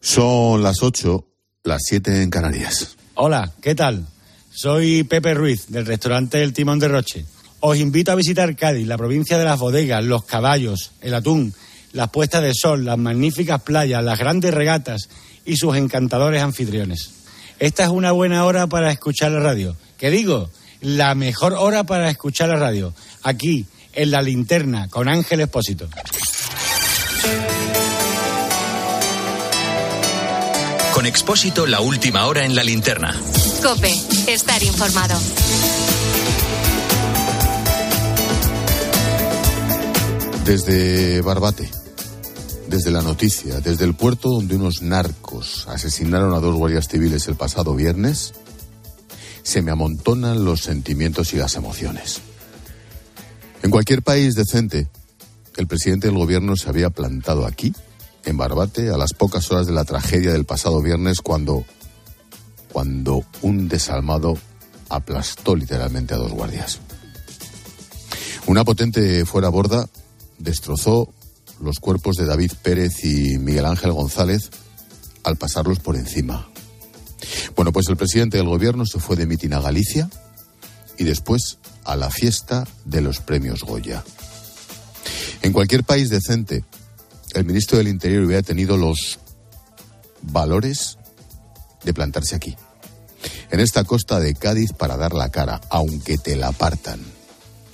[0.00, 1.24] Son las 8,
[1.64, 2.96] las 7 en Canarias.
[3.14, 4.06] Hola, ¿qué tal?
[4.50, 7.24] Soy Pepe Ruiz, del restaurante El Timón de Roche.
[7.60, 11.52] Os invito a visitar Cádiz, la provincia de las bodegas, los caballos, el atún,
[11.92, 15.08] las puestas de sol, las magníficas playas, las grandes regatas
[15.44, 17.10] y sus encantadores anfitriones.
[17.58, 19.74] Esta es una buena hora para escuchar la radio.
[19.96, 20.50] ¿Qué digo?
[20.80, 22.94] La mejor hora para escuchar la radio.
[23.24, 25.88] Aquí, en la linterna, con Ángel Espósito.
[30.98, 33.14] Con Expósito, la última hora en la linterna.
[33.62, 33.94] Cope,
[34.26, 35.16] estar informado.
[40.44, 41.70] Desde Barbate,
[42.68, 47.36] desde la noticia, desde el puerto donde unos narcos asesinaron a dos guardias civiles el
[47.36, 48.34] pasado viernes,
[49.44, 52.22] se me amontonan los sentimientos y las emociones.
[53.62, 54.88] En cualquier país decente,
[55.56, 57.72] el presidente del gobierno se había plantado aquí,
[58.24, 61.64] en Barbate, a las pocas horas de la tragedia del pasado viernes, cuando,
[62.72, 64.38] cuando un desalmado
[64.88, 66.80] aplastó literalmente a dos guardias.
[68.46, 69.88] Una potente fuera borda
[70.38, 71.12] destrozó
[71.60, 74.50] los cuerpos de David Pérez y Miguel Ángel González
[75.24, 76.48] al pasarlos por encima.
[77.56, 80.08] Bueno, pues el presidente del gobierno se fue de mitin a Galicia
[80.96, 84.04] y después a la fiesta de los premios Goya.
[85.42, 86.64] En cualquier país decente,
[87.34, 89.18] el ministro del Interior hubiera tenido los
[90.22, 90.98] valores
[91.84, 92.56] de plantarse aquí,
[93.50, 97.00] en esta costa de Cádiz para dar la cara, aunque te la apartan.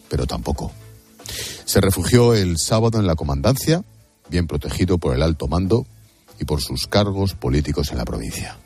[0.08, 0.72] Pero tampoco.
[1.64, 3.82] Se refugió el sábado en la comandancia,
[4.28, 5.86] bien protegido por el alto mando
[6.38, 8.58] y por sus cargos políticos en la provincia.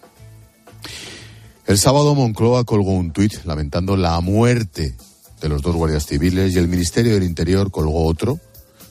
[1.66, 4.96] El sábado Moncloa colgó un tuit lamentando la muerte
[5.40, 8.40] de los dos guardias civiles y el Ministerio del Interior colgó otro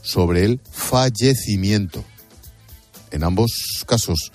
[0.08, 2.04] sobre el fallecimiento.
[3.12, 4.32] En ambos casos,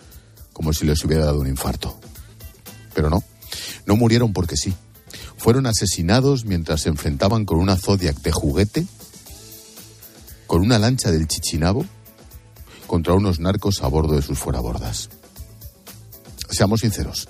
[0.52, 1.98] como si les hubiera dado un infarto.
[2.94, 3.22] Pero no,
[3.86, 4.74] no murieron porque sí.
[5.38, 8.86] Fueron asesinados mientras se enfrentaban con una Zodiac de juguete
[10.46, 11.86] con una lancha del Chichinabo
[12.86, 15.08] contra unos narcos a bordo de sus fuerabordas.
[16.50, 17.26] Seamos sinceros.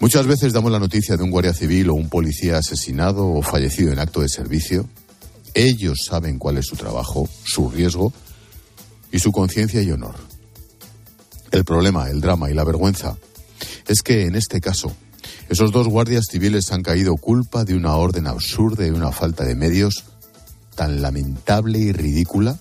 [0.00, 3.92] Muchas veces damos la noticia de un guardia civil o un policía asesinado o fallecido
[3.92, 4.88] en acto de servicio.
[5.54, 8.12] Ellos saben cuál es su trabajo, su riesgo
[9.12, 10.16] y su conciencia y honor.
[11.52, 13.16] El problema, el drama y la vergüenza
[13.86, 14.92] es que en este caso
[15.48, 19.54] esos dos guardias civiles han caído culpa de una orden absurda y una falta de
[19.54, 20.04] medios
[20.74, 22.58] tan lamentable y ridícula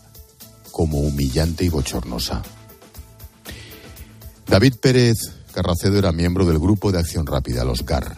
[0.72, 2.44] como humillante y bochornosa.
[4.46, 5.18] David Pérez
[5.54, 8.18] Carracedo era miembro del Grupo de Acción Rápida, los GAR.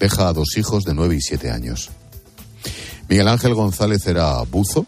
[0.00, 1.90] Deja a dos hijos de nueve y siete años.
[3.08, 4.86] Miguel Ángel González era buzo,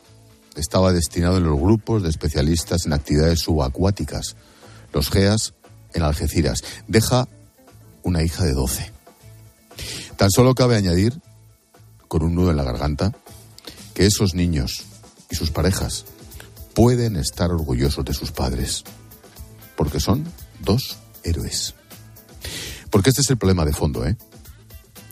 [0.56, 4.36] estaba destinado en los grupos de especialistas en actividades subacuáticas,
[4.92, 5.54] los GEAS
[5.92, 6.62] en Algeciras.
[6.88, 7.28] Deja
[8.02, 8.92] una hija de doce.
[10.16, 11.20] Tan solo cabe añadir,
[12.08, 13.12] con un nudo en la garganta,
[13.94, 14.84] que esos niños
[15.30, 16.04] y sus parejas
[16.74, 18.84] pueden estar orgullosos de sus padres,
[19.76, 20.24] porque son
[20.60, 21.74] dos héroes.
[22.90, 24.16] Porque este es el problema de fondo, ¿eh?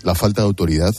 [0.02, 0.92] La falta de autoridad,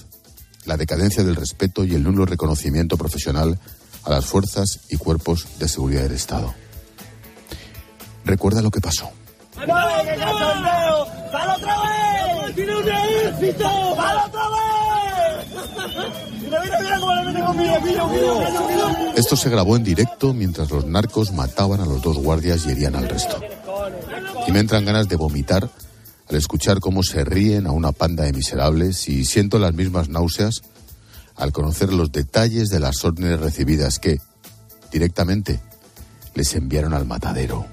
[0.66, 3.60] la decadencia del respeto y el nulo reconocimiento profesional
[4.04, 6.54] a las fuerzas y cuerpos de seguridad del Estado.
[8.26, 9.10] Recuerda lo que pasó.
[19.16, 22.96] Esto se grabó en directo mientras los narcos mataban a los dos guardias y herían
[22.96, 23.40] al resto.
[24.48, 25.70] Y me entran ganas de vomitar
[26.30, 30.62] al escuchar cómo se ríen a una panda de miserables y siento las mismas náuseas
[31.36, 34.20] al conocer los detalles de las órdenes recibidas que,
[34.92, 35.60] directamente,
[36.36, 37.66] les enviaron al matadero.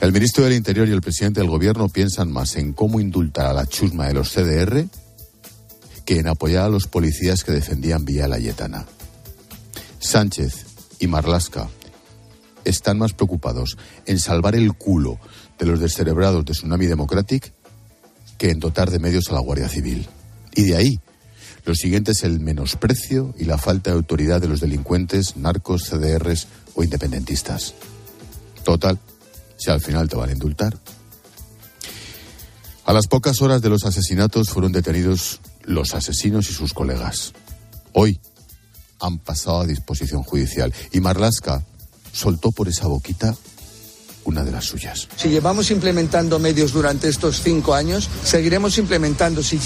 [0.00, 3.52] El ministro del Interior y el presidente del Gobierno piensan más en cómo indultar a
[3.52, 4.86] la chusma de los CDR
[6.04, 8.86] que en apoyar a los policías que defendían Vía Layetana.
[9.98, 10.66] Sánchez
[11.00, 11.68] y Marlasca
[12.64, 15.18] están más preocupados en salvar el culo
[15.58, 17.52] de los descerebrados de Tsunami Democratic
[18.38, 20.06] que en dotar de medios a la Guardia Civil.
[20.54, 21.00] Y de ahí,
[21.64, 26.46] lo siguiente es el menosprecio y la falta de autoridad de los delincuentes, narcos, CDRs
[26.74, 27.74] o independentistas.
[28.64, 28.98] Total,
[29.56, 30.78] si al final te van a indultar.
[32.84, 37.32] A las pocas horas de los asesinatos fueron detenidos los asesinos y sus colegas.
[37.92, 38.20] Hoy
[39.00, 41.64] han pasado a disposición judicial y Marlaska
[42.12, 43.34] soltó por esa boquita
[44.26, 45.08] una de las suyas.
[45.16, 49.42] Si llevamos implementando medios durante estos cinco años, seguiremos implementando.
[49.42, 49.58] Si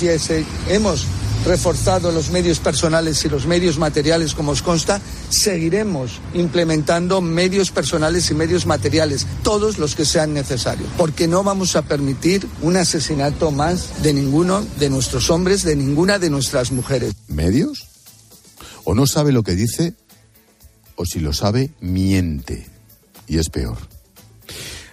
[0.68, 1.06] hemos
[1.44, 8.30] reforzado los medios personales y los medios materiales, como os consta, seguiremos implementando medios personales
[8.30, 13.50] y medios materiales, todos los que sean necesarios, porque no vamos a permitir un asesinato
[13.50, 17.14] más de ninguno de nuestros hombres, de ninguna de nuestras mujeres.
[17.28, 17.86] ¿Medios?
[18.84, 19.94] ¿O no sabe lo que dice?
[20.96, 22.66] O si lo sabe, miente.
[23.26, 23.78] Y es peor.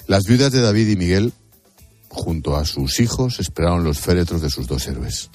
[0.07, 1.33] Las viudas de David y Miguel,
[2.07, 5.29] junto a sus hijos, esperaron los féretros de sus dos héroes.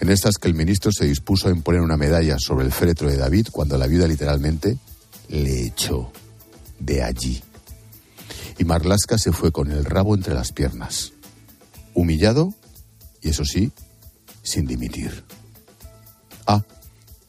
[0.00, 3.18] En estas que el ministro se dispuso a imponer una medalla sobre el féretro de
[3.18, 4.78] David cuando la viuda literalmente
[5.28, 6.10] le echó
[6.78, 7.42] de allí.
[8.58, 11.12] Y Marlasca se fue con el rabo entre las piernas,
[11.92, 12.54] humillado
[13.20, 13.72] y eso sí,
[14.42, 15.22] sin dimitir.
[16.46, 16.62] Ah,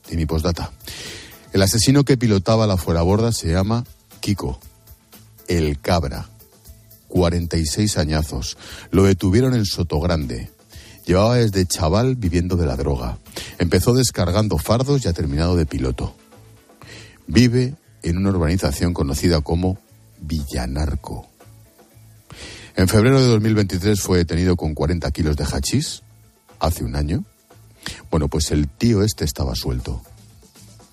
[0.10, 0.72] y mi postdata.
[1.52, 3.84] El asesino que pilotaba la fueraborda se llama
[4.22, 4.60] Kiko,
[5.50, 6.30] el cabra.
[7.18, 8.58] 46 añazos.
[8.92, 10.52] Lo detuvieron en Sotogrande.
[11.08, 13.18] Llevaba desde chaval viviendo de la droga.
[13.58, 16.16] Empezó descargando fardos y ha terminado de piloto.
[17.25, 17.74] Vive
[18.04, 19.80] en una urbanización conocida como
[20.22, 21.28] Villanarco.
[22.75, 26.04] En febrero de 2023 fue detenido con 40 kilos de hachís,
[26.60, 27.24] hace un año.
[28.12, 30.04] Bueno, pues el tío este estaba suelto,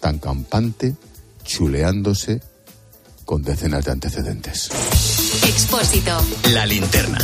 [0.00, 0.94] tan campante,
[1.42, 2.40] chuleándose
[3.26, 4.70] con decenas de antecedentes.
[5.42, 6.16] Expósito.
[6.52, 7.18] La linterna.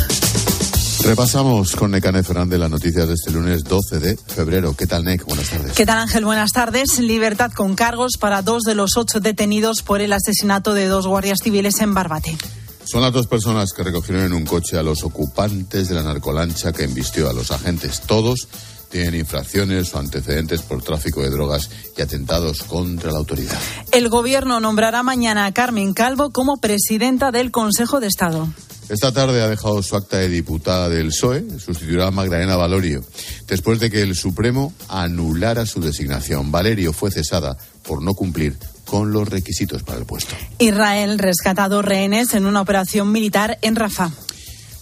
[1.03, 4.75] Repasamos con Necane Fernández las noticias de este lunes 12 de febrero.
[4.75, 5.25] ¿Qué tal, Nec?
[5.25, 5.73] Buenas tardes.
[5.73, 6.25] ¿Qué tal, Ángel?
[6.25, 6.99] Buenas tardes.
[6.99, 11.39] Libertad con cargos para dos de los ocho detenidos por el asesinato de dos guardias
[11.41, 12.37] civiles en Barbate.
[12.83, 16.73] Son las dos personas que recogieron en un coche a los ocupantes de la narcolancha
[16.73, 18.01] que embistió a los agentes.
[18.01, 18.47] Todos
[18.91, 23.57] tienen infracciones o antecedentes por tráfico de drogas y atentados contra la autoridad.
[23.91, 28.49] El gobierno nombrará mañana a Carmen Calvo como presidenta del Consejo de Estado.
[28.89, 33.01] Esta tarde ha dejado su acta de diputada del PSOE, sustituirá a Magdalena Valorio,
[33.47, 36.51] después de que el Supremo anulara su designación.
[36.51, 40.35] Valerio fue cesada por no cumplir con los requisitos para el puesto.
[40.59, 44.11] Israel rescata dos rehenes en una operación militar en Rafah.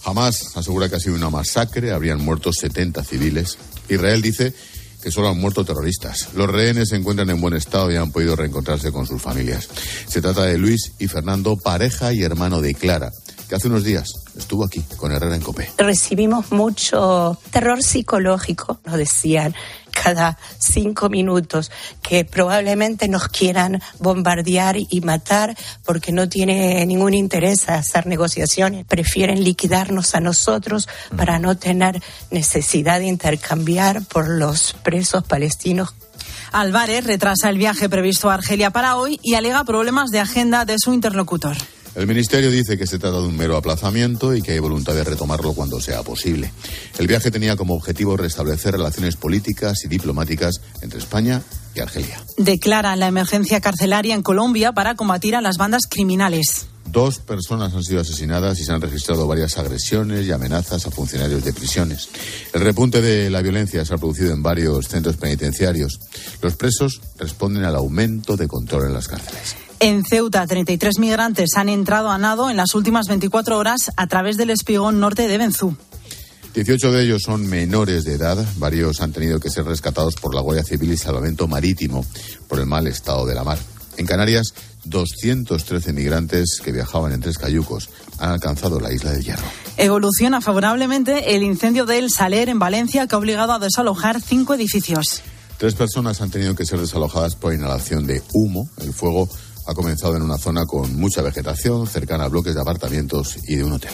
[0.02, 3.58] Jamás asegura que ha sido una masacre, habrían muerto 70 civiles.
[3.94, 4.52] Israel dice
[5.02, 6.28] que solo han muerto terroristas.
[6.34, 9.68] Los rehenes se encuentran en buen estado y han podido reencontrarse con sus familias.
[10.06, 13.10] Se trata de Luis y Fernando, pareja y hermano de Clara,
[13.50, 14.08] que hace unos días
[14.38, 15.72] estuvo aquí con Herrera en Copé.
[15.76, 19.56] Recibimos mucho terror psicológico, nos decían
[19.90, 27.68] cada cinco minutos que probablemente nos quieran bombardear y matar porque no tiene ningún interés
[27.68, 28.86] hacer negociaciones.
[28.86, 32.00] Prefieren liquidarnos a nosotros para no tener
[32.30, 35.92] necesidad de intercambiar por los presos palestinos
[36.52, 40.76] Álvarez retrasa el viaje previsto a Argelia para hoy y alega problemas de agenda de
[40.78, 41.56] su interlocutor.
[41.94, 45.02] El Ministerio dice que se trata de un mero aplazamiento y que hay voluntad de
[45.02, 46.52] retomarlo cuando sea posible.
[46.98, 51.42] El viaje tenía como objetivo restablecer relaciones políticas y diplomáticas entre España
[51.74, 52.22] y Argelia.
[52.36, 56.68] Declara la emergencia carcelaria en Colombia para combatir a las bandas criminales.
[56.86, 61.44] Dos personas han sido asesinadas y se han registrado varias agresiones y amenazas a funcionarios
[61.44, 62.08] de prisiones.
[62.52, 66.00] El repunte de la violencia se ha producido en varios centros penitenciarios.
[66.42, 69.69] Los presos responden al aumento de control en las cárceles.
[69.82, 74.36] En Ceuta, 33 migrantes han entrado a nado en las últimas 24 horas a través
[74.36, 75.74] del espigón norte de Benzú.
[76.52, 78.46] 18 de ellos son menores de edad.
[78.58, 82.04] Varios han tenido que ser rescatados por la Guardia Civil y Salvamento Marítimo
[82.46, 83.56] por el mal estado de la mar.
[83.96, 84.52] En Canarias,
[84.84, 87.88] 213 migrantes que viajaban en tres cayucos
[88.18, 89.46] han alcanzado la isla de Hierro.
[89.78, 95.22] Evoluciona favorablemente el incendio del Saler en Valencia que ha obligado a desalojar cinco edificios.
[95.56, 98.68] Tres personas han tenido que ser desalojadas por inhalación de humo.
[98.78, 99.28] El fuego
[99.66, 103.64] ha comenzado en una zona con mucha vegetación, cercana a bloques de apartamentos y de
[103.64, 103.92] un hotel.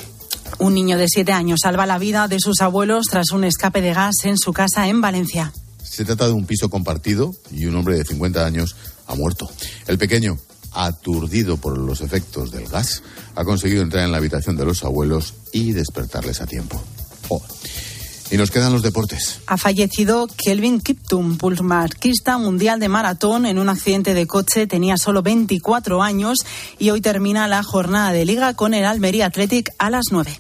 [0.59, 3.93] Un niño de siete años salva la vida de sus abuelos tras un escape de
[3.93, 5.53] gas en su casa en Valencia.
[5.83, 9.51] Se trata de un piso compartido y un hombre de 50 años ha muerto.
[9.87, 10.39] El pequeño,
[10.73, 13.03] aturdido por los efectos del gas,
[13.35, 16.81] ha conseguido entrar en la habitación de los abuelos y despertarles a tiempo.
[17.29, 17.43] Oh.
[18.31, 19.41] Y nos quedan los deportes.
[19.47, 24.67] Ha fallecido Kelvin Kiptum, pulmarquista mundial de maratón, en un accidente de coche.
[24.67, 26.39] Tenía solo 24 años
[26.79, 30.39] y hoy termina la jornada de liga con el Almería Athletic a las 9.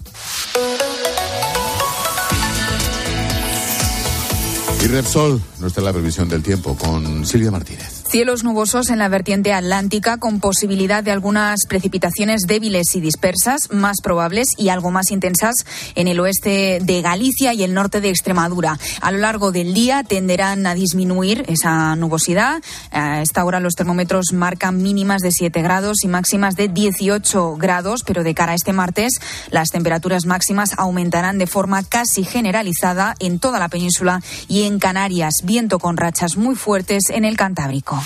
[4.82, 8.05] Y Repsol, nuestra la previsión del tiempo con Silvia Martínez.
[8.16, 13.96] Cielos nubosos en la vertiente atlántica con posibilidad de algunas precipitaciones débiles y dispersas, más
[14.02, 15.54] probables y algo más intensas
[15.96, 18.78] en el oeste de Galicia y el norte de Extremadura.
[19.02, 22.62] A lo largo del día tenderán a disminuir esa nubosidad.
[22.90, 28.00] A esta hora los termómetros marcan mínimas de 7 grados y máximas de 18 grados,
[28.02, 29.20] pero de cara a este martes
[29.50, 35.34] las temperaturas máximas aumentarán de forma casi generalizada en toda la península y en Canarias.
[35.44, 38.05] Viento con rachas muy fuertes en el Cantábrico.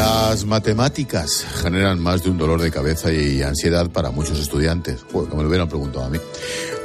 [0.00, 5.04] Las matemáticas generan más de un dolor de cabeza y ansiedad para muchos estudiantes.
[5.12, 6.16] Joder, me lo hubieran preguntado a mí.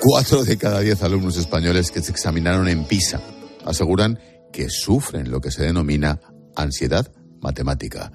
[0.02, 3.22] Cuatro de cada diez alumnos españoles que se examinaron en PISA
[3.64, 4.20] aseguran
[4.52, 6.20] que sufren lo que se denomina
[6.58, 8.12] ansiedad matemática.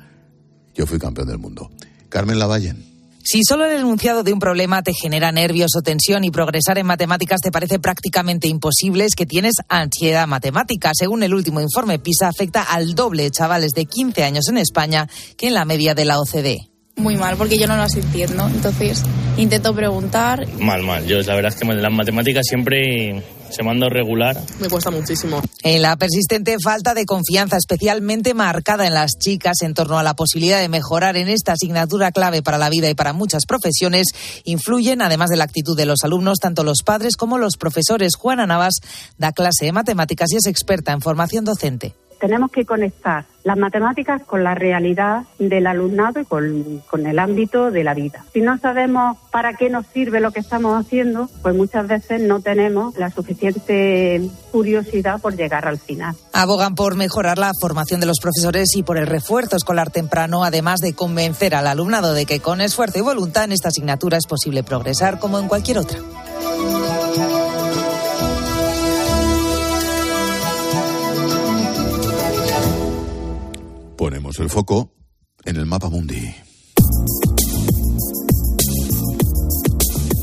[0.75, 1.71] Yo fui campeón del mundo.
[2.11, 2.90] Carmen Lavallen.
[3.23, 6.87] Si solo el enunciado de un problema te genera nervios o tensión y progresar en
[6.87, 10.93] matemáticas te parece prácticamente imposible, es que tienes ansiedad matemática.
[10.95, 15.07] Según el último informe PISA, afecta al doble de chavales de 15 años en España
[15.37, 16.71] que en la media de la OCDE.
[16.97, 18.49] Muy mal, porque yo no las entiendo.
[18.49, 19.03] Entonces
[19.37, 20.47] intento preguntar.
[20.59, 21.07] Mal, mal.
[21.07, 24.41] Yo la verdad es que las matemáticas siempre se mando regular.
[24.61, 25.43] Me cuesta muchísimo.
[25.63, 30.15] En la persistente falta de confianza, especialmente marcada en las chicas en torno a la
[30.15, 34.09] posibilidad de mejorar en esta asignatura clave para la vida y para muchas profesiones,
[34.45, 38.17] influyen, además de la actitud de los alumnos, tanto los padres como los profesores.
[38.17, 38.75] Juana Navas
[39.19, 44.23] da clase de matemáticas y es experta en formación docente tenemos que conectar las matemáticas
[44.25, 48.25] con la realidad del alumnado y con, el ámbito de la vida.
[48.33, 52.41] Si no sabemos para qué nos sirve lo que estamos haciendo, pues muchas veces no
[52.41, 54.21] tenemos la suficiente
[54.53, 56.15] curiosidad por llegar al final.
[56.35, 60.81] Abogan por mejorar la formación de los profesores y por el refuerzo escolar temprano, además
[60.81, 64.63] de convencer al alumnado de que con esfuerzo y voluntad en esta asignatura es posible
[64.63, 65.99] progresar como en cualquier otra.
[74.01, 74.95] Ponemos el foco
[75.45, 76.35] en el mapa mundi.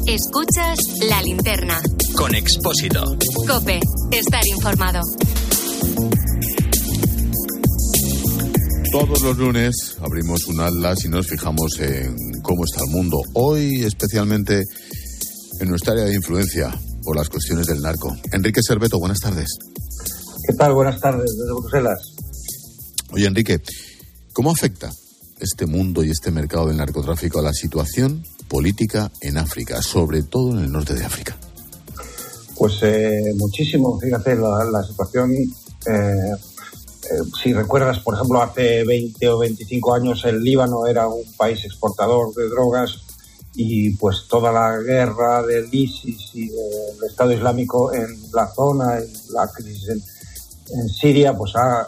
[0.08, 1.80] Escuchas la linterna.
[2.16, 3.04] Con Expósito.
[3.48, 3.80] Cope,
[4.12, 5.02] estar informado.
[8.92, 13.22] Todos los lunes abrimos un atlas y nos fijamos en cómo está el mundo.
[13.36, 14.64] Hoy especialmente
[15.60, 18.18] en nuestra área de influencia por las cuestiones del narco.
[18.32, 19.56] Enrique Serveto, buenas tardes.
[20.48, 20.74] ¿Qué tal?
[20.74, 22.17] Buenas tardes desde Bruselas.
[23.18, 23.60] Oye, Enrique,
[24.32, 24.92] ¿cómo afecta
[25.40, 30.52] este mundo y este mercado del narcotráfico a la situación política en África, sobre todo
[30.52, 31.36] en el norte de África?
[32.56, 35.48] Pues eh, muchísimo, fíjate, la, situación, eh,
[35.88, 36.38] eh,
[37.42, 42.36] si recuerdas, por ejemplo, hace 20 o 25 años el Líbano era un país exportador
[42.36, 43.00] de drogas
[43.56, 49.00] y pues toda la guerra del ISIS y del Estado Islámico en la zona,
[49.32, 50.04] la crisis en,
[50.80, 51.88] en Siria, pues ha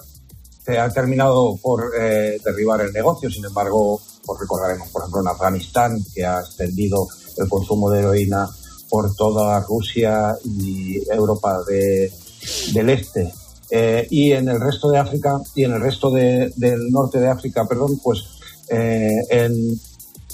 [0.77, 3.29] ha terminado por eh, derribar el negocio.
[3.29, 8.49] Sin embargo, pues recordaremos, por ejemplo, en Afganistán, que ha extendido el consumo de heroína
[8.89, 13.33] por toda Rusia y Europa del Este.
[13.71, 17.65] Eh, y en el resto de África y en el resto del norte de África,
[17.65, 18.19] perdón, pues
[18.67, 19.79] eh, en,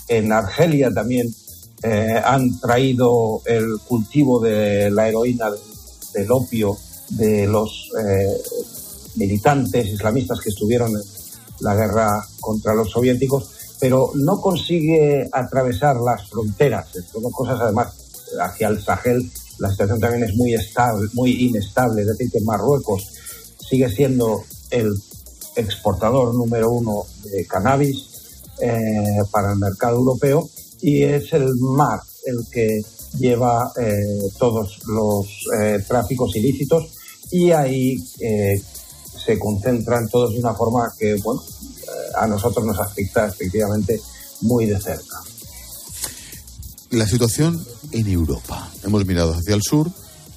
[0.08, 1.34] en, Argelia también
[2.24, 5.52] han traído el cultivo de la heroína,
[6.14, 6.76] del, opio,
[7.10, 7.92] de los
[9.16, 11.04] militantes islamistas que estuvieron en
[11.60, 16.88] la guerra contra los soviéticos, pero no consigue atravesar las fronteras.
[17.12, 17.94] Son cosas, además,
[18.40, 22.02] hacia el Sahel la situación también es muy estable, muy inestable.
[22.02, 23.08] Es decir, que Marruecos
[23.58, 24.92] sigue siendo el
[25.56, 30.50] exportador número uno de cannabis eh, para el mercado europeo
[30.82, 32.82] y es el mar el que
[33.18, 33.94] lleva eh,
[34.38, 35.26] todos los
[35.58, 36.92] eh, tráficos ilícitos
[37.32, 37.98] y ahí
[39.26, 44.00] se concentran todos de una forma que, bueno, eh, a nosotros nos afecta efectivamente
[44.42, 45.18] muy de cerca.
[46.92, 48.70] La situación en Europa.
[48.84, 49.90] Hemos mirado hacia el sur,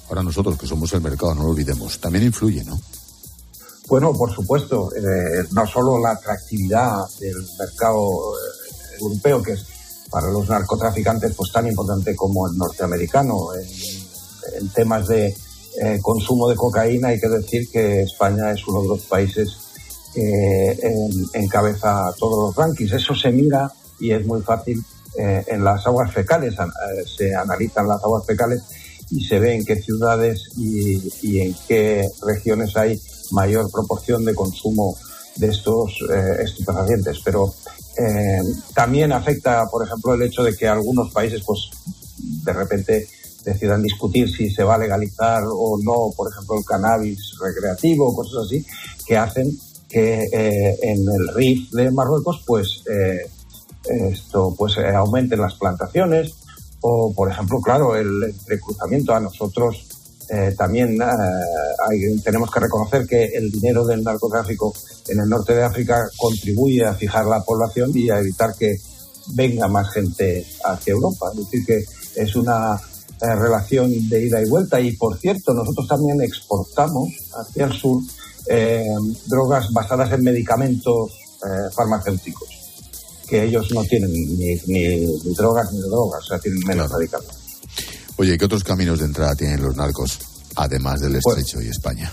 [0.07, 2.79] ahora nosotros que somos el mercado, no lo olvidemos, también influye, ¿no?
[3.87, 9.65] Bueno, por supuesto, eh, no solo la atractividad del mercado eh, europeo, que es
[10.11, 13.53] para los narcotraficantes pues tan importante como el norteamericano.
[13.53, 13.67] En,
[14.61, 15.35] en temas de
[15.81, 19.57] eh, consumo de cocaína hay que decir que España es uno de los países
[20.13, 20.75] que
[21.33, 22.91] encabeza todos los rankings.
[22.93, 24.83] Eso se mira y es muy fácil
[25.17, 26.53] eh, en las aguas fecales.
[26.53, 28.63] Eh, se analizan las aguas fecales
[29.09, 32.99] y se ve en qué ciudades y, y en qué regiones hay
[33.31, 34.95] mayor proporción de consumo
[35.35, 37.19] de estos eh, estupefacientes.
[37.23, 37.53] Pero
[37.97, 38.39] eh,
[38.73, 41.69] también afecta, por ejemplo, el hecho de que algunos países, pues,
[42.17, 43.07] de repente
[43.49, 48.45] decidan discutir si se va a legalizar o no, por ejemplo, el cannabis recreativo, cosas
[48.45, 48.65] así,
[49.05, 49.51] que hacen
[49.89, 53.27] que eh, en el RIF de Marruecos, pues, eh,
[54.11, 56.33] esto, pues, eh, aumenten las plantaciones
[56.81, 59.85] o, por ejemplo, claro, el entrecruzamiento a nosotros
[60.59, 60.95] también
[62.23, 64.71] tenemos que reconocer que el dinero del narcotráfico
[65.07, 68.77] en el norte de África contribuye a fijar la población y a evitar que
[69.33, 71.31] venga más gente hacia Europa.
[71.33, 71.83] Es decir, que
[72.21, 72.79] es una
[73.21, 74.79] eh, relación de ida y vuelta.
[74.79, 78.01] Y por cierto, nosotros también exportamos hacia el sur
[78.49, 78.85] eh,
[79.27, 81.11] drogas basadas en medicamentos
[81.45, 82.49] eh, farmacéuticos,
[83.27, 86.99] que ellos no tienen ni, ni, ni drogas ni drogas, o sea, tienen menos Claro.
[86.99, 87.37] medicamentos.
[88.17, 90.19] Oye, ¿qué otros caminos de entrada tienen los narcos,
[90.55, 92.11] además del estrecho y España?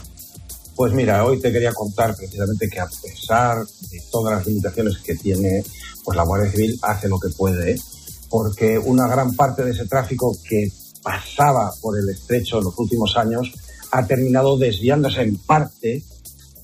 [0.77, 5.15] Pues mira, hoy te quería contar precisamente que a pesar de todas las limitaciones que
[5.15, 5.65] tiene,
[6.05, 7.81] pues la Guardia Civil hace lo que puede,
[8.29, 10.69] porque una gran parte de ese tráfico que
[11.07, 13.53] pasaba por el estrecho en los últimos años
[13.93, 16.03] ha terminado desviándose en parte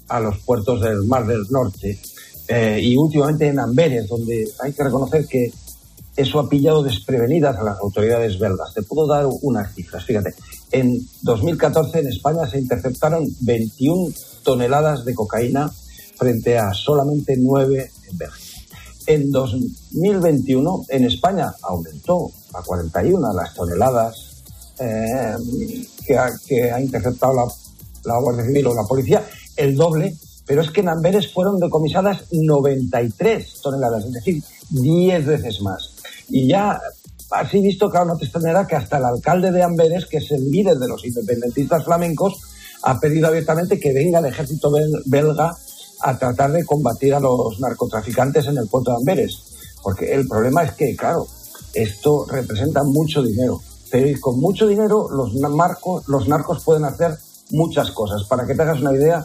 [0.09, 1.97] a los puertos del Mar del Norte
[2.49, 5.53] eh, y últimamente en Amberes, donde hay que reconocer que
[6.17, 8.75] eso ha pillado desprevenidas a las autoridades belgas.
[8.75, 10.05] Te puedo dar unas cifras.
[10.05, 10.35] Fíjate,
[10.73, 15.71] en 2014 en España se interceptaron 21 toneladas de cocaína
[16.17, 18.61] frente a solamente 9 en Bélgica.
[19.07, 24.32] En 2021 en España aumentó a 41 las toneladas
[24.83, 27.53] eh, que, ha, interceptado
[28.05, 29.25] la, Guardia Civil o la policía,
[29.57, 35.61] el doble, pero es que en Amberes fueron decomisadas 93 toneladas, es decir, 10 veces
[35.63, 35.95] más.
[36.29, 36.81] Y ya
[37.31, 40.51] así visto, claro, no te extrañará que hasta el alcalde de Amberes, que es el
[40.51, 42.41] líder de los independentistas flamencos,
[42.83, 45.57] ha pedido abiertamente que venga el ejército bel belga
[46.01, 49.43] a tratar de combatir a los narcotraficantes en el puerto de Amberes.
[49.83, 51.27] Porque el problema es que, claro,
[51.75, 53.61] esto representa mucho dinero.
[53.93, 57.17] Pero con mucho dinero los los narcos pueden hacer
[57.51, 58.25] muchas cosas.
[58.25, 59.25] Para que te hagas una idea,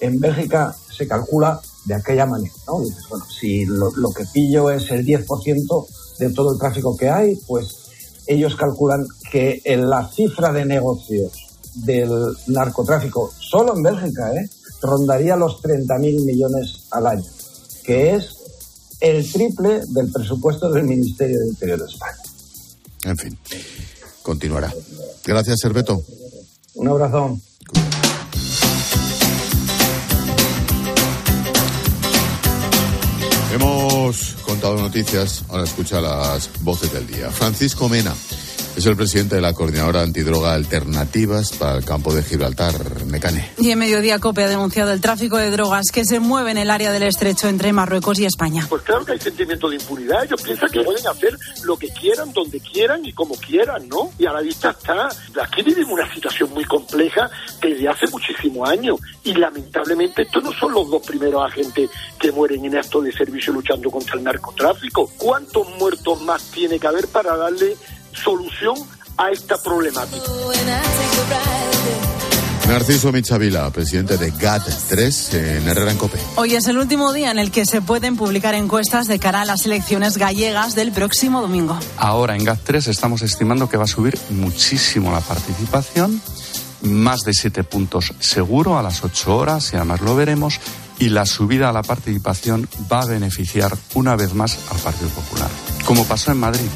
[0.00, 2.80] en Bélgica se calcula de aquella manera, ¿no?
[2.80, 5.86] Dices, bueno, si lo, lo que pillo es el 10%
[6.18, 7.82] de todo el tráfico que hay, pues
[8.26, 11.32] ellos calculan que en la cifra de negocios
[11.74, 12.10] del
[12.48, 14.48] narcotráfico solo en Bélgica, ¿eh?
[14.82, 17.24] rondaría los 30.000 millones al año,
[17.84, 18.36] que es
[19.00, 22.18] el triple del presupuesto del Ministerio del Interior de España.
[23.04, 23.38] En fin,
[24.22, 24.72] continuará.
[25.24, 26.02] Gracias, Serveto.
[26.74, 27.38] Un abrazo.
[33.54, 37.30] Hemos contado noticias, ahora escucha las voces del día.
[37.30, 38.14] Francisco Mena
[38.76, 43.50] es el presidente de la Coordinadora Antidroga Alternativas para el campo de Gibraltar, Mecane.
[43.58, 46.70] Y en Mediodía COPE ha denunciado el tráfico de drogas que se mueve en el
[46.70, 48.66] área del estrecho entre Marruecos y España.
[48.68, 50.24] Pues claro que hay sentimiento de impunidad.
[50.24, 54.10] Ellos piensan que pueden hacer lo que quieran, donde quieran y como quieran, ¿no?
[54.18, 55.08] Y a la vista está.
[55.42, 57.30] Aquí vivimos una situación muy compleja
[57.60, 58.98] desde hace muchísimos años.
[59.24, 63.52] Y lamentablemente estos no son los dos primeros agentes que mueren en acto de servicio
[63.52, 65.10] luchando contra el narcotráfico.
[65.18, 67.76] ¿Cuántos muertos más tiene que haber para darle
[68.12, 68.74] solución
[69.16, 70.26] a esta problemática.
[72.68, 76.18] Narciso Michavila, presidente de GAT3 en Herrera en Cope.
[76.36, 79.44] Hoy es el último día en el que se pueden publicar encuestas de cara a
[79.44, 81.78] las elecciones gallegas del próximo domingo.
[81.98, 86.22] Ahora en GAT3 estamos estimando que va a subir muchísimo la participación,
[86.82, 90.60] más de siete puntos seguro a las ocho horas y además lo veremos.
[90.98, 95.50] Y la subida a la participación va a beneficiar una vez más al Partido Popular,
[95.84, 96.68] como pasó en Madrid.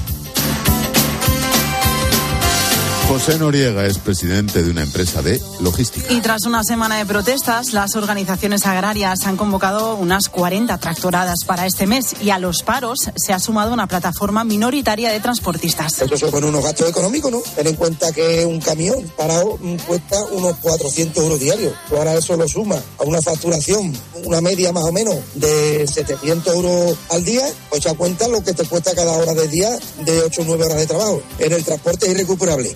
[3.09, 6.12] José Noriega es presidente de una empresa de logística.
[6.12, 11.66] Y tras una semana de protestas, las organizaciones agrarias han convocado unas 40 tractoradas para
[11.66, 16.03] este mes y a los paros se ha sumado una plataforma minoritaria de transportistas.
[16.03, 17.40] Esto supone unos gastos económicos, ¿no?
[17.55, 21.75] Ten en cuenta que un camión parado cuesta unos 400 euros diarios.
[21.88, 23.92] Tú ahora eso lo suma a una facturación,
[24.25, 28.53] una media más o menos de 700 euros al día, pues ya cuenta lo que
[28.53, 29.71] te cuesta cada hora del día
[30.05, 31.23] de 8 o 9 horas de trabajo.
[31.38, 32.75] En el transporte es irrecuperable.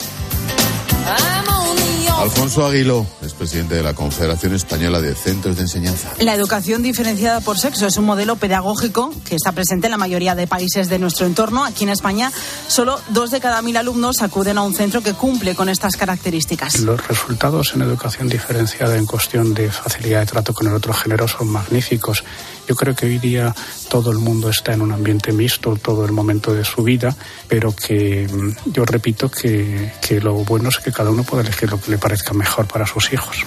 [2.20, 6.12] Alfonso Aguiló es presidente de la Confederación Española de Centros de Enseñanza.
[6.18, 10.34] La educación diferenciada por sexo es un modelo pedagógico que está presente en la mayoría
[10.34, 11.64] de países de nuestro entorno.
[11.64, 12.30] Aquí en España,
[12.68, 16.80] solo dos de cada mil alumnos acuden a un centro que cumple con estas características.
[16.80, 21.26] Los resultados en educación diferenciada en cuestión de facilidad de trato con el otro género
[21.26, 22.22] son magníficos.
[22.70, 23.52] Yo creo que hoy día
[23.88, 27.16] todo el mundo está en un ambiente mixto todo el momento de su vida,
[27.48, 31.68] pero que mm, yo repito que, que lo bueno es que cada uno puede elegir
[31.68, 33.38] lo que le parezca mejor para sus hijos.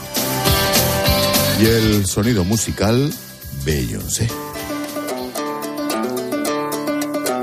[1.61, 3.13] Y el sonido musical,
[3.63, 4.27] Beyoncé.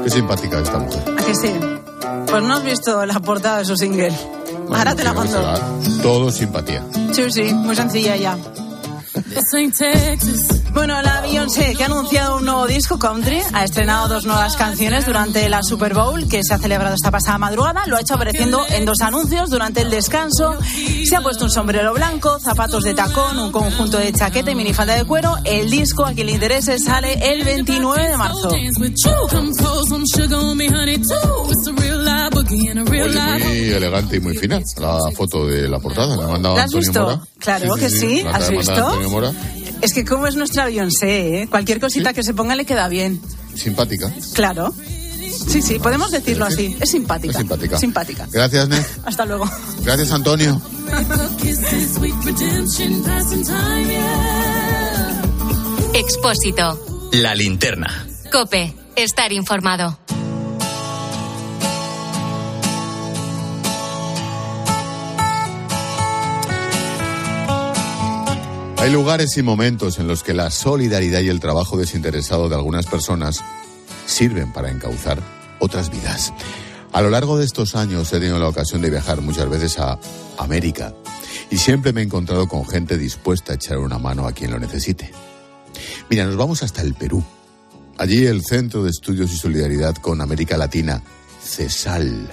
[0.05, 1.03] Qué simpática esta mujer.
[1.19, 1.51] ¿A que sí?
[2.27, 4.13] Pues no has visto la portada de su single.
[4.69, 5.43] Ahora te la mando.
[6.03, 6.85] Todo simpatía.
[7.13, 8.37] Sí, sí, muy sencilla ya.
[10.73, 15.05] Bueno, la Beyoncé, que ha anunciado un nuevo disco country, ha estrenado dos nuevas canciones
[15.05, 17.87] durante la Super Bowl, que se ha celebrado esta pasada madrugada.
[17.87, 20.57] Lo ha hecho apareciendo en dos anuncios durante el descanso.
[21.05, 24.95] Se ha puesto un sombrero blanco, zapatos de tacón, un conjunto de chaqueta y minifalda
[24.95, 25.37] de cuero.
[25.45, 28.49] El disco, a quien le interese, sale el 29 de marzo.
[33.03, 36.17] Oye, muy elegante y muy fina la foto de la portada.
[36.17, 37.03] Me ha mandado ¿La has Antonio visto?
[37.03, 37.21] Mora.
[37.39, 38.25] Claro que sí.
[38.33, 38.99] ¿Has visto?
[39.83, 41.49] Es que como es nuestra Beyoncé, ¿eh?
[41.49, 43.21] cualquier cosita que se ponga le queda bien.
[43.55, 44.13] Simpática.
[44.35, 44.75] Claro.
[45.49, 46.77] Sí, sí, podemos decirlo así.
[46.81, 47.33] Es simpática.
[47.33, 47.79] Es simpática.
[47.79, 48.29] Simpática.
[48.31, 48.85] Gracias, Ned.
[49.05, 49.51] Hasta luego.
[49.83, 50.61] Gracias, Antonio.
[55.95, 57.09] Expósito.
[57.13, 58.07] La linterna.
[58.31, 58.75] Cope.
[58.97, 59.99] Estar informado.
[68.81, 72.87] Hay lugares y momentos en los que la solidaridad y el trabajo desinteresado de algunas
[72.87, 73.45] personas
[74.07, 75.23] sirven para encauzar
[75.59, 76.33] otras vidas.
[76.91, 79.99] A lo largo de estos años he tenido la ocasión de viajar muchas veces a
[80.39, 80.95] América
[81.51, 84.59] y siempre me he encontrado con gente dispuesta a echar una mano a quien lo
[84.59, 85.13] necesite.
[86.09, 87.23] Mira, nos vamos hasta el Perú.
[87.99, 91.03] Allí el Centro de Estudios y Solidaridad con América Latina,
[91.43, 92.31] CESAL,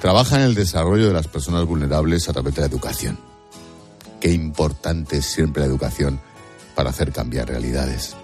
[0.00, 3.31] trabaja en el desarrollo de las personas vulnerables a través de la educación.
[4.22, 6.20] Qué importante es siempre la educación
[6.76, 8.14] para hacer cambiar realidades.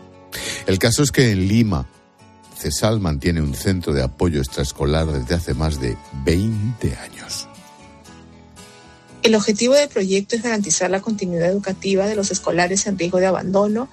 [0.69, 1.89] El caso es que en Lima,
[2.57, 7.49] CESAL mantiene un centro de apoyo extraescolar desde hace más de 20 años.
[9.25, 13.27] El objetivo del proyecto es garantizar la continuidad educativa de los escolares en riesgo de
[13.27, 13.89] abandono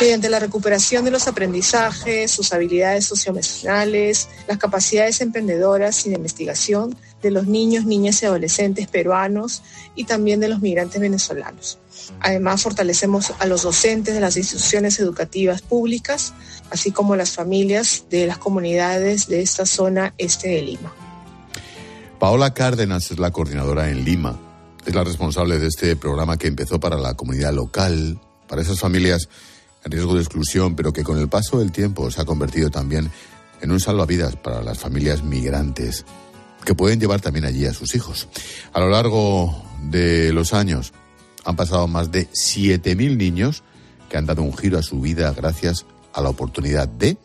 [0.00, 6.96] mediante la recuperación de los aprendizajes, sus habilidades socioemocionales, las capacidades emprendedoras y de investigación
[7.24, 9.62] de los niños, niñas y adolescentes peruanos
[9.96, 11.78] y también de los migrantes venezolanos.
[12.20, 16.34] Además, fortalecemos a los docentes de las instituciones educativas públicas,
[16.70, 20.92] así como las familias de las comunidades de esta zona este de Lima.
[22.20, 24.38] Paola Cárdenas es la coordinadora en Lima.
[24.84, 29.28] Es la responsable de este programa que empezó para la comunidad local, para esas familias
[29.82, 33.10] en riesgo de exclusión, pero que con el paso del tiempo se ha convertido también
[33.62, 36.04] en un salvavidas para las familias migrantes,
[36.64, 38.28] que pueden llevar también allí a sus hijos.
[38.72, 40.92] A lo largo de los años
[41.44, 43.62] han pasado más de 7.000 niños
[44.08, 47.16] que han dado un giro a su vida gracias a la oportunidad de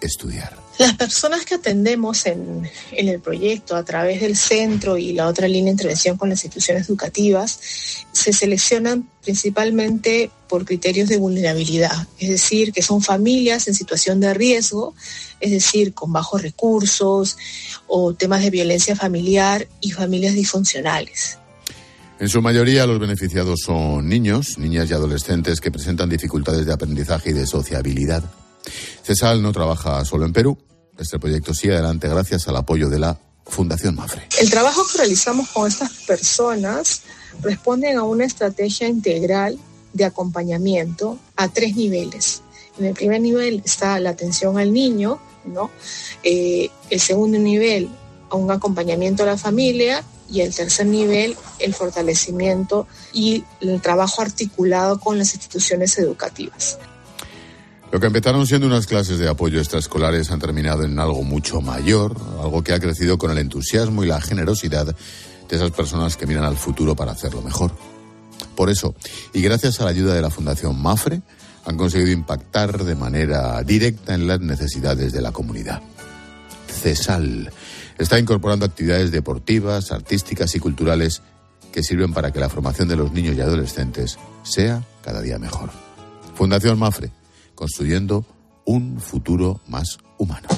[0.00, 0.56] estudiar.
[0.80, 5.64] Las personas que atendemos en, el proyecto a través del centro y la otra línea
[5.66, 7.60] de intervención con las instituciones educativas
[8.12, 14.32] se seleccionan principalmente por criterios de vulnerabilidad, es decir, que son familias en situación de
[14.32, 14.94] riesgo,
[15.38, 17.36] es decir, con bajos recursos
[17.86, 21.36] o temas de violencia familiar y familias disfuncionales.
[22.18, 27.30] En su mayoría los beneficiados son niños, niñas y adolescentes que presentan dificultades de aprendizaje
[27.30, 28.24] y de sociabilidad.
[29.02, 30.56] CESAL no trabaja solo en Perú.
[31.00, 34.22] Este proyecto sigue adelante gracias al apoyo de la Fundación Mafre.
[34.38, 37.02] El trabajo que realizamos con estas personas
[37.40, 39.58] responde a una estrategia integral
[39.94, 42.42] de acompañamiento a tres niveles.
[42.78, 45.70] En el primer nivel está la atención al niño, ¿no?
[46.22, 47.88] Eh, el segundo nivel,
[48.28, 54.20] a un acompañamiento a la familia y el tercer nivel, el fortalecimiento y el trabajo
[54.20, 56.78] articulado con las instituciones educativas.
[57.92, 62.16] Lo que empezaron siendo unas clases de apoyo extraescolares han terminado en algo mucho mayor,
[62.40, 66.44] algo que ha crecido con el entusiasmo y la generosidad de esas personas que miran
[66.44, 67.72] al futuro para hacerlo mejor.
[68.54, 68.94] Por eso,
[69.34, 71.20] y gracias a la ayuda de la Fundación Mafre,
[71.64, 75.82] han conseguido impactar de manera directa en las necesidades de la comunidad.
[76.68, 77.50] CESAL
[77.98, 81.22] está incorporando actividades deportivas, artísticas y culturales
[81.72, 85.70] que sirven para que la formación de los niños y adolescentes sea cada día mejor.
[86.36, 87.10] Fundación Mafre
[87.60, 88.24] construyendo
[88.64, 90.48] un futuro más humano.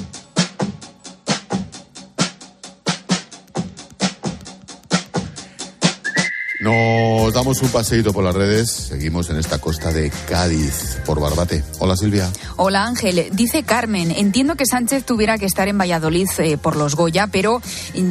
[6.63, 8.71] Nos damos un paseíto por las redes.
[8.71, 11.65] Seguimos en esta costa de Cádiz, por Barbate.
[11.81, 12.31] Hola Silvia.
[12.57, 13.31] Hola Ángel.
[13.33, 17.61] Dice Carmen, entiendo que Sánchez tuviera que estar en Valladolid eh, por los Goya, pero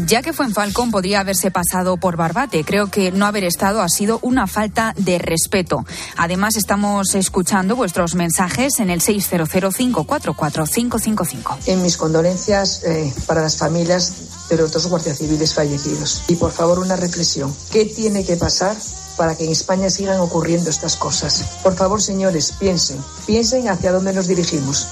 [0.06, 2.66] ya que fue en Falcón podría haberse pasado por Barbate.
[2.66, 5.86] Creo que no haber estado ha sido una falta de respeto.
[6.18, 11.58] Además estamos escuchando vuestros mensajes en el 600544555.
[11.68, 16.24] En mis condolencias eh, para las familias los dos guardias civiles fallecidos.
[16.28, 17.56] Y por favor una reflexión.
[17.72, 18.76] ¿Qué tiene que pasar
[19.18, 21.44] para que en España sigan ocurriendo estas cosas.
[21.64, 24.88] Por favor, señores, piensen, piensen hacia dónde nos dirigimos.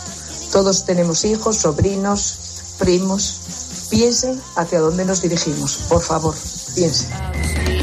[0.51, 2.37] Todos tenemos hijos, sobrinos,
[2.77, 3.87] primos.
[3.89, 5.79] Piensen hacia dónde nos dirigimos.
[5.89, 6.35] Por favor,
[6.75, 7.38] piensen.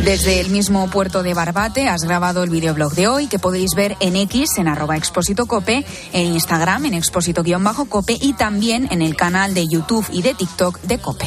[0.06, 3.96] Desde el mismo puerto de Barbate has grabado el videoblog de hoy que podéis ver
[3.98, 9.52] en X, en arroba expósito cope, en Instagram, en expósito-cope y también en el canal
[9.52, 11.26] de YouTube y de TikTok de Cope.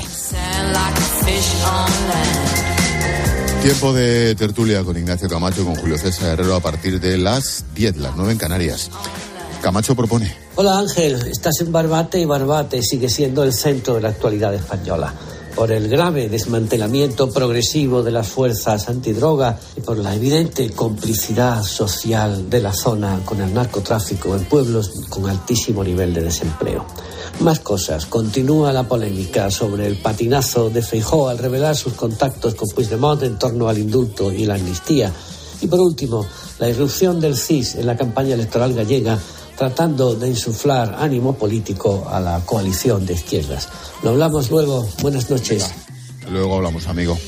[3.62, 7.66] Tiempo de tertulia con Ignacio Camacho y con Julio César Herrero a partir de las
[7.76, 8.90] 10, las 9 en Canarias.
[9.62, 10.34] Camacho propone.
[10.56, 15.14] Hola Ángel, estás en Barbate y Barbate sigue siendo el centro de la actualidad española.
[15.56, 22.50] Por el grave desmantelamiento progresivo de las fuerzas antidroga y por la evidente complicidad social
[22.50, 26.86] de la zona con el narcotráfico en pueblos con altísimo nivel de desempleo.
[27.42, 28.06] Más cosas.
[28.06, 33.38] Continúa la polémica sobre el patinazo de Feijó al revelar sus contactos con Puigdemont en
[33.38, 35.12] torno al indulto y la amnistía.
[35.62, 36.26] Y por último,
[36.60, 39.18] la irrupción del CIS en la campaña electoral gallega
[39.60, 43.68] tratando de insuflar ánimo político a la coalición de izquierdas.
[44.02, 44.88] Lo hablamos luego.
[45.02, 45.70] Buenas noches.
[46.32, 47.20] Luego hablamos, amigo.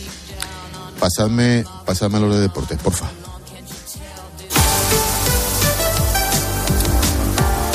[0.98, 3.10] Pasadme, pasadme lo de deportes, porfa.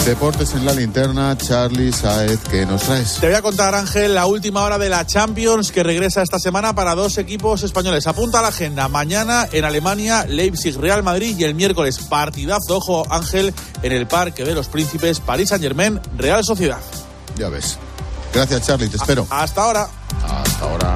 [0.06, 3.14] Deportes en la linterna, Charlie Saez, ¿qué nos traes?
[3.14, 6.76] Te voy a contar, Ángel, la última hora de la Champions que regresa esta semana
[6.76, 8.06] para dos equipos españoles.
[8.06, 8.86] Apunta a la agenda.
[8.86, 14.44] Mañana en Alemania, Leipzig, Real Madrid y el miércoles partidazo, ojo, Ángel, en el Parque
[14.44, 16.78] de los Príncipes, París Saint Germain, Real Sociedad.
[17.36, 17.76] Ya ves.
[18.32, 19.26] Gracias, Charlie, te espero.
[19.28, 19.88] Hasta ahora.
[20.22, 20.95] Hasta ahora.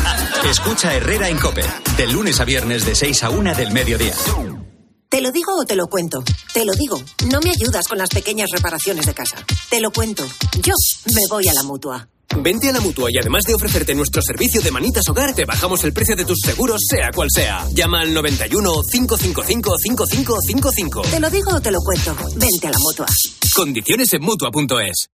[0.49, 1.63] Escucha Herrera en Cope,
[1.97, 4.13] de lunes a viernes de 6 a 1 del mediodía.
[5.09, 6.23] ¿Te lo digo o te lo cuento?
[6.53, 7.01] Te lo digo.
[7.29, 9.37] No me ayudas con las pequeñas reparaciones de casa.
[9.69, 10.25] Te lo cuento.
[10.61, 10.73] Yo
[11.13, 12.07] me voy a la mutua.
[12.37, 15.83] Vente a la mutua y además de ofrecerte nuestro servicio de manitas hogar, te bajamos
[15.83, 17.67] el precio de tus seguros, sea cual sea.
[17.73, 21.01] Llama al 91 555 5555.
[21.01, 22.15] Te lo digo o te lo cuento.
[22.37, 23.07] Vente a la mutua.
[23.53, 25.09] Condiciones en mutua.es.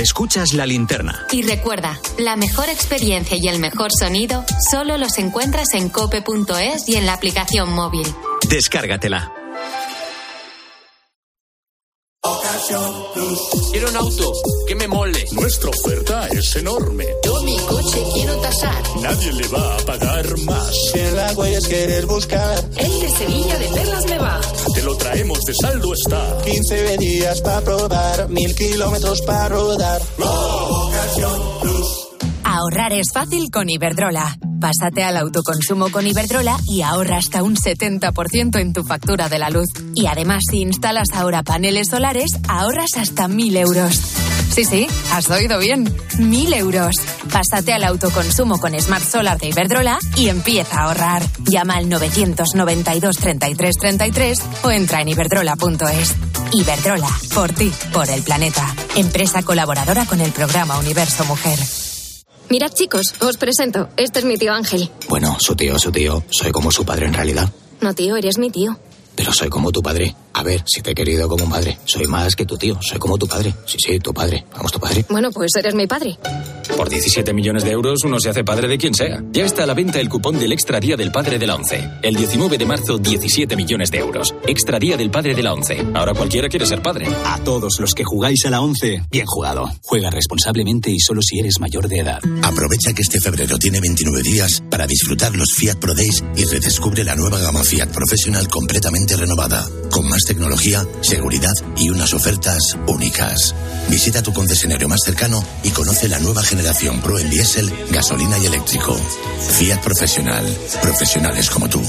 [0.00, 1.26] Escuchas la linterna.
[1.30, 6.96] Y recuerda, la mejor experiencia y el mejor sonido solo los encuentras en cope.es y
[6.96, 8.06] en la aplicación móvil.
[8.48, 9.30] Descárgatela.
[13.72, 14.32] Quiero un auto
[14.66, 15.24] que me mole.
[15.32, 17.04] Nuestra oferta es enorme.
[17.24, 18.82] Yo mi coche quiero tasar.
[19.02, 20.94] Nadie le va a pagar más.
[20.94, 22.58] En la huellas quieres buscar.
[22.76, 23.66] El de Sevilla de.
[23.68, 23.84] Te
[25.50, 26.38] de saldo está.
[26.44, 30.00] 15 días para probar, mil kilómetros para rodar.
[32.44, 34.36] Ahorrar es fácil con Iberdrola.
[34.60, 39.50] Pásate al autoconsumo con Iberdrola y ahorra hasta un 70% en tu factura de la
[39.50, 39.68] luz.
[39.94, 44.29] Y además, si instalas ahora paneles solares, ahorras hasta 1.000 euros.
[44.50, 45.86] Sí, sí, has oído bien.
[45.86, 46.96] 1.000 euros.
[47.32, 51.22] Pásate al autoconsumo con Smart Solar de Iberdrola y empieza a ahorrar.
[51.44, 56.14] Llama al 992 33 33 o entra en iberdrola.es.
[56.52, 58.74] Iberdrola, por ti, por el planeta.
[58.96, 61.58] Empresa colaboradora con el programa Universo Mujer.
[62.48, 63.88] Mirad, chicos, os presento.
[63.96, 64.90] Este es mi tío Ángel.
[65.08, 66.24] Bueno, su tío, su tío.
[66.30, 67.48] Soy como su padre en realidad.
[67.80, 68.76] No, tío, eres mi tío.
[69.14, 70.16] Pero soy como tu padre.
[70.32, 71.78] A ver, si te he querido como un padre.
[71.84, 72.78] Soy más que tu tío.
[72.80, 73.54] Soy como tu padre.
[73.66, 74.44] Sí, sí, tu padre.
[74.52, 75.04] Vamos, tu padre.
[75.08, 76.18] Bueno, pues eres mi padre.
[76.76, 79.22] Por 17 millones de euros uno se hace padre de quien sea.
[79.32, 81.90] Ya está a la venta el cupón del Extra Día del Padre de la ONCE.
[82.02, 84.34] El 19 de marzo, 17 millones de euros.
[84.46, 85.84] Extra Día del Padre de la ONCE.
[85.94, 87.06] Ahora cualquiera quiere ser padre.
[87.26, 89.70] A todos los que jugáis a la ONCE, bien jugado.
[89.82, 92.20] Juega responsablemente y solo si eres mayor de edad.
[92.42, 97.04] Aprovecha que este febrero tiene 29 días para disfrutar los Fiat Pro Days y redescubre
[97.04, 103.52] la nueva gama Fiat Professional completamente renovada, con más tecnología, seguridad y unas ofertas únicas.
[103.88, 108.46] Visita tu concesionario más cercano y conoce la nueva generación Pro en diésel, gasolina y
[108.46, 108.96] eléctrico.
[109.58, 110.46] Fiat Profesional.
[110.80, 111.82] Profesionales como tú.